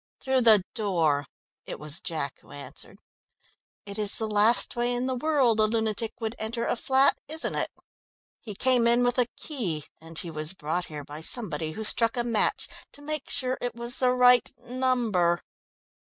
"Through 0.19 0.41
the 0.41 0.63
door." 0.73 1.27
It 1.67 1.77
was 1.79 2.01
Jack 2.01 2.39
who 2.39 2.49
answered. 2.49 2.97
"It 3.85 3.99
is 3.99 4.17
the 4.17 4.27
last 4.27 4.75
way 4.75 4.91
in 4.95 5.05
the 5.05 5.13
world 5.13 5.59
a 5.59 5.65
lunatic 5.65 6.13
would 6.19 6.33
enter 6.39 6.65
a 6.65 6.75
flat, 6.75 7.19
isn't 7.27 7.53
it? 7.53 7.69
He 8.39 8.55
came 8.55 8.87
in 8.87 9.03
with 9.03 9.19
a 9.19 9.27
key, 9.37 9.83
and 9.99 10.17
he 10.17 10.31
was 10.31 10.53
brought 10.53 10.85
here 10.85 11.03
by 11.03 11.21
somebody 11.21 11.73
who 11.73 11.83
struck 11.83 12.17
a 12.17 12.23
match 12.23 12.67
to 12.93 13.03
make 13.03 13.29
sure 13.29 13.59
it 13.61 13.75
was 13.75 13.99
the 13.99 14.09
right 14.11 14.51
number." 14.63 15.43